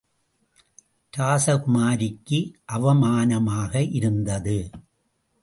[1.13, 2.39] ராசகுமாரிக்கு
[2.73, 4.59] அவமானமாக இருந்தது.